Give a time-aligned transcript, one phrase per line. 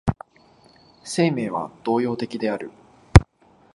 [1.03, 2.71] 生命は動揺的である。